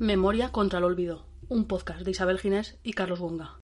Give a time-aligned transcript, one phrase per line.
[0.00, 3.60] Memoria contra el olvido, un podcast de Isabel Ginés y Carlos Bonga.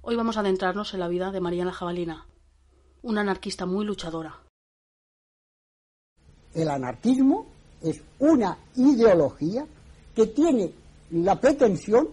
[0.00, 2.28] Hoy vamos a adentrarnos en la vida de María la Jabalina,
[3.02, 4.44] una anarquista muy luchadora.
[6.54, 7.46] El anarquismo
[7.82, 9.66] es una ideología
[10.14, 10.72] que tiene
[11.10, 12.10] la pretensión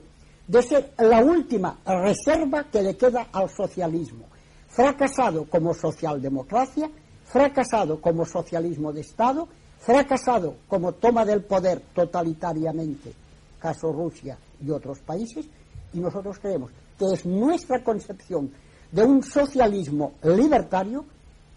[0.47, 4.25] de ser la última reserva que le queda al socialismo,
[4.67, 6.89] fracasado como socialdemocracia,
[7.25, 9.47] fracasado como socialismo de Estado,
[9.81, 13.13] fracasado como toma del poder totalitariamente,
[13.59, 15.45] caso Rusia y otros países,
[15.93, 18.51] y nosotros creemos que es nuestra concepción
[18.91, 21.03] de un socialismo libertario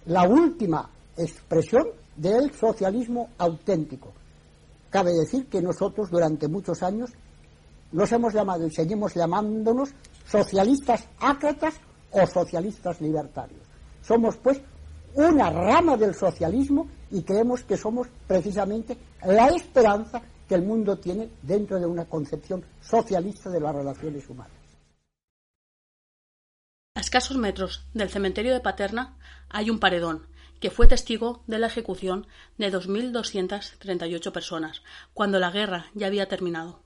[0.06, 4.12] la última expresión del socialismo auténtico.
[4.90, 7.10] Cabe decir que nosotros durante muchos años
[7.92, 9.90] nos hemos llamado y seguimos llamándonos
[10.26, 11.74] socialistas ácratas
[12.10, 13.60] o socialistas libertarios.
[14.02, 14.60] Somos pues
[15.14, 21.30] una rama del socialismo y creemos que somos precisamente la esperanza que el mundo tiene
[21.42, 24.52] dentro de una concepción socialista de las relaciones humanas.
[26.96, 29.16] A escasos metros del cementerio de Paterna
[29.48, 30.26] hay un paredón
[30.58, 32.26] que fue testigo de la ejecución
[32.58, 36.82] de 2.238 personas, cuando la guerra ya había terminado.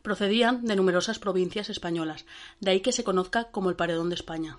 [0.00, 2.24] Procedían de numerosas provincias españolas,
[2.60, 4.58] de ahí que se conozca como el Paredón de España.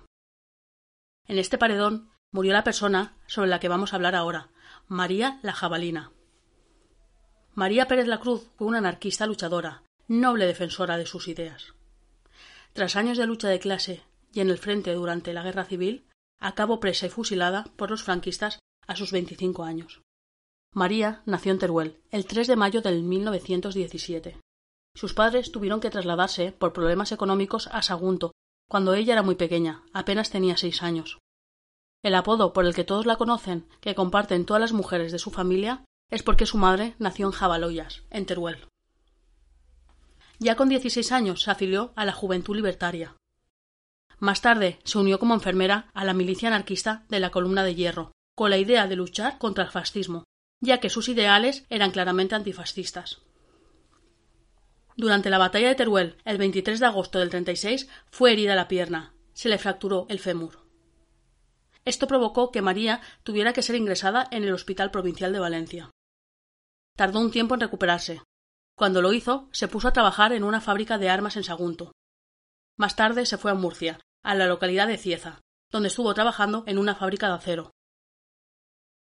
[1.26, 4.48] En este paredón murió la persona sobre la que vamos a hablar ahora,
[4.88, 6.10] María la Jabalina.
[7.54, 11.74] María Pérez la Cruz fue una anarquista luchadora, noble defensora de sus ideas.
[12.72, 16.08] Tras años de lucha de clase y en el frente durante la guerra civil,
[16.40, 20.02] acabó presa y fusilada por los franquistas a sus veinticinco años.
[20.72, 24.40] María nació en Teruel el 3 de mayo del 1917.
[24.96, 28.32] Sus padres tuvieron que trasladarse por problemas económicos a Sagunto
[28.68, 31.18] cuando ella era muy pequeña, apenas tenía seis años.
[32.04, 35.30] El apodo por el que todos la conocen, que comparten todas las mujeres de su
[35.30, 38.68] familia, es porque su madre nació en Jabaloyas, en Teruel.
[40.38, 43.16] Ya con dieciséis años se afilió a la Juventud Libertaria.
[44.18, 48.12] Más tarde se unió como enfermera a la milicia anarquista de la Columna de Hierro,
[48.36, 50.24] con la idea de luchar contra el fascismo,
[50.60, 53.22] ya que sus ideales eran claramente antifascistas.
[54.94, 59.14] Durante la batalla de Teruel, el 23 de agosto del 36, fue herida la pierna.
[59.32, 60.63] Se le fracturó el fémur.
[61.84, 65.90] Esto provocó que María tuviera que ser ingresada en el Hospital Provincial de Valencia.
[66.96, 68.22] Tardó un tiempo en recuperarse.
[68.76, 71.92] Cuando lo hizo, se puso a trabajar en una fábrica de armas en Sagunto.
[72.76, 75.40] Más tarde se fue a Murcia, a la localidad de Cieza,
[75.70, 77.70] donde estuvo trabajando en una fábrica de acero.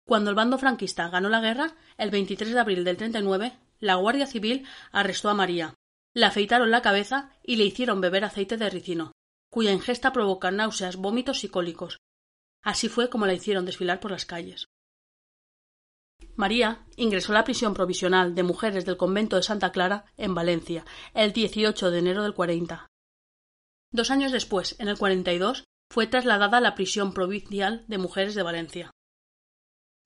[0.07, 4.27] Cuando el bando franquista ganó la guerra, el 23 de abril del 39, la Guardia
[4.27, 5.75] Civil arrestó a María,
[6.15, 9.13] le afeitaron la cabeza y le hicieron beber aceite de ricino,
[9.51, 11.99] cuya ingesta provoca náuseas, vómitos y cólicos,
[12.63, 14.67] Así fue como la hicieron desfilar por las calles.
[16.37, 20.85] María ingresó a la prisión provisional de mujeres del convento de Santa Clara en Valencia
[21.15, 22.87] el 18 de enero del 40.
[23.93, 28.43] Dos años después, en el 42, fue trasladada a la prisión provincial de mujeres de
[28.43, 28.91] Valencia.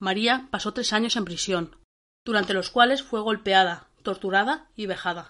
[0.01, 1.77] María pasó tres años en prisión,
[2.25, 5.29] durante los cuales fue golpeada, torturada y vejada.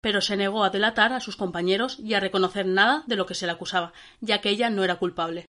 [0.00, 3.34] Pero se negó a delatar a sus compañeros y a reconocer nada de lo que
[3.34, 5.46] se le acusaba, ya que ella no era culpable.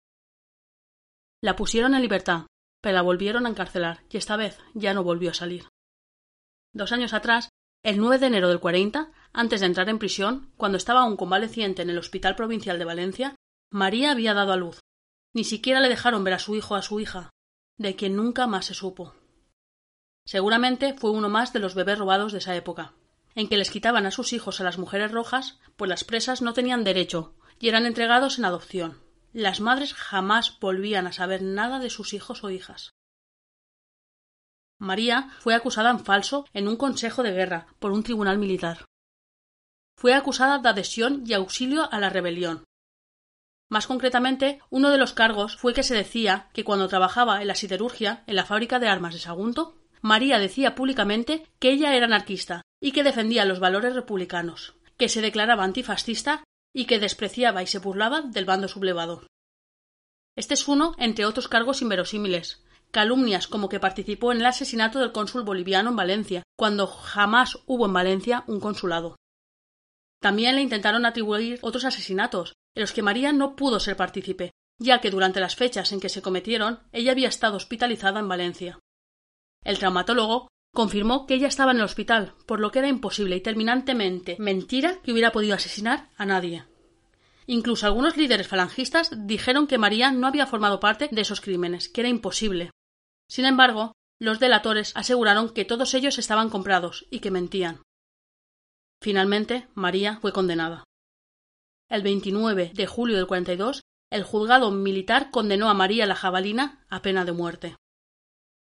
[1.42, 2.46] La pusieron en libertad,
[2.82, 5.68] pero la volvieron a encarcelar y esta vez ya no volvió a salir.
[6.72, 7.48] Dos años atrás,
[7.82, 11.82] el 9 de enero del 40, antes de entrar en prisión, cuando estaba aún convaleciente
[11.82, 13.36] en el Hospital Provincial de Valencia,
[13.70, 14.80] María había dado a luz.
[15.32, 17.30] Ni siquiera le dejaron ver a su hijo o a su hija,
[17.78, 19.14] de quien nunca más se supo.
[20.26, 22.92] Seguramente fue uno más de los bebés robados de esa época,
[23.34, 26.52] en que les quitaban a sus hijos a las mujeres rojas, pues las presas no
[26.52, 29.09] tenían derecho y eran entregados en adopción.
[29.32, 32.91] Las madres jamás volvían a saber nada de sus hijos o hijas.
[34.78, 38.86] María fue acusada en falso en un consejo de guerra por un tribunal militar.
[39.96, 42.64] Fue acusada de adhesión y auxilio a la rebelión.
[43.69, 47.54] Más concretamente, uno de los cargos fue que se decía que cuando trabajaba en la
[47.54, 52.62] siderurgia, en la fábrica de armas de Sagunto, María decía públicamente que ella era anarquista
[52.80, 56.43] y que defendía los valores republicanos, que se declaraba antifascista
[56.75, 59.26] y que despreciaba y se burlaba del bando sublevado.
[60.37, 65.12] Este es uno entre otros cargos inverosímiles, calumnias como que participó en el asesinato del
[65.12, 69.17] cónsul boliviano en Valencia, cuando jamás hubo en Valencia un consulado.
[70.20, 75.00] También le intentaron atribuir otros asesinatos, en los que María no pudo ser partícipe, ya
[75.00, 78.78] que durante las fechas en que se cometieron ella había estado hospitalizada en Valencia.
[79.64, 83.40] El traumatólogo confirmó que ella estaba en el hospital, por lo que era imposible y
[83.40, 86.64] terminantemente mentira que hubiera podido asesinar a nadie.
[87.46, 92.02] Incluso algunos líderes falangistas dijeron que María no había formado parte de esos crímenes, que
[92.02, 92.70] era imposible.
[93.28, 97.82] Sin embargo, los delatores aseguraron que todos ellos estaban comprados y que mentían.
[99.02, 100.84] Finalmente, María fue condenada.
[101.88, 103.81] El 29 de julio del 42,
[104.11, 107.76] el juzgado militar condenó a María la Jabalina a pena de muerte.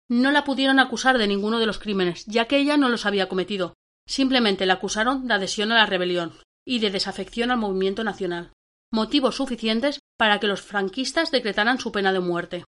[0.09, 3.27] No la pudieron acusar de ninguno de los crímenes, ya que ella no los había
[3.27, 3.73] cometido.
[4.07, 6.33] Simplemente la acusaron de adhesión a la rebelión
[6.65, 8.53] y de desafección al movimiento nacional,
[8.91, 12.65] motivos suficientes para que los franquistas decretaran su pena de muerte.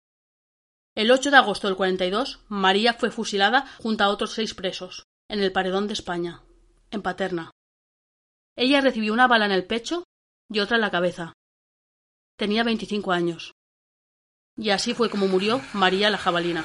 [0.96, 5.40] El 8 de agosto del 42, María fue fusilada junto a otros seis presos, en
[5.40, 6.44] el paredón de España,
[6.92, 7.52] en Paterna.
[8.56, 10.04] Ella recibió una bala en el pecho
[10.50, 11.34] y otra en la cabeza.
[12.38, 13.54] Tenía veinticinco años.
[14.56, 16.64] Y así fue como murió María la Jabalina.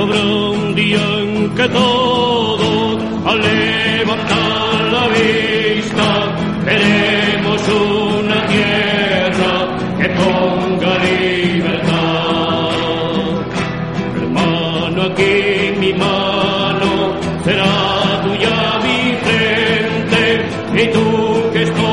[0.00, 6.06] Habrá un día en que todos, al levantar la vista,
[6.64, 9.52] veremos una tierra
[9.98, 12.70] que ponga libertad.
[14.16, 15.36] Hermano, aquí
[15.78, 16.90] mi mano
[17.44, 20.22] será tuya mi frente
[20.82, 21.06] y tú
[21.52, 21.89] que esto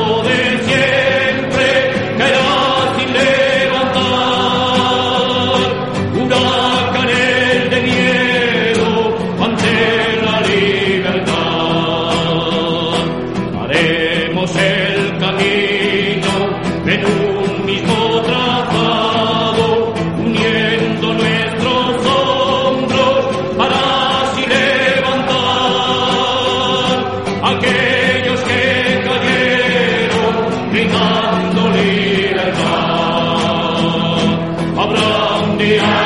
[35.58, 35.97] Habrá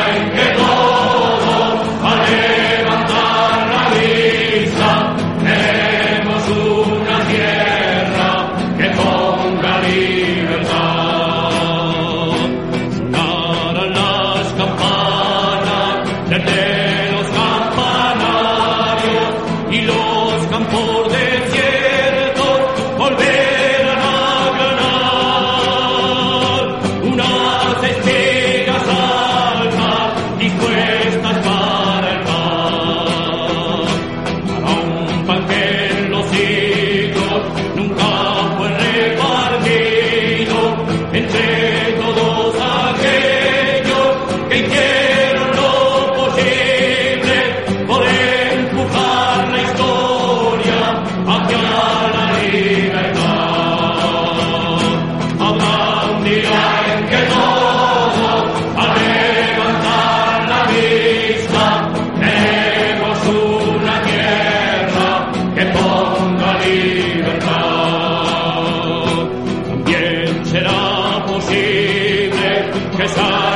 [73.15, 73.52] Santa.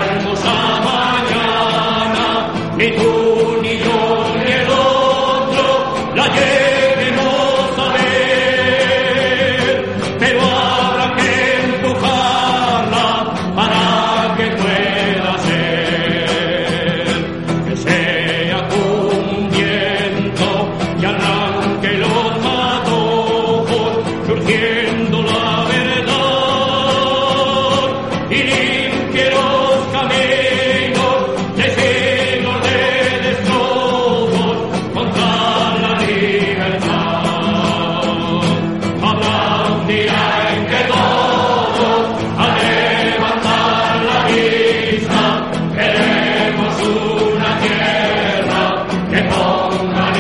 [49.78, 50.15] Oh, my